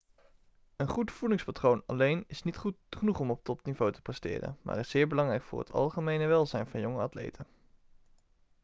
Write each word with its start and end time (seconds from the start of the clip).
een 0.75 0.87
goed 0.89 1.11
voedingspatroon 1.11 1.83
alleen 1.85 2.23
is 2.27 2.43
niet 2.43 2.59
genoeg 2.89 3.19
om 3.19 3.31
op 3.31 3.43
topniveau 3.43 3.91
te 3.91 4.01
presteren 4.01 4.57
maar 4.61 4.77
is 4.79 4.89
zeer 4.89 5.07
belangrijk 5.07 5.43
voor 5.43 5.59
het 5.59 5.71
algemene 5.71 6.27
welzijn 6.27 6.67
van 6.67 6.79
jonge 6.79 7.01
atleten 7.01 7.45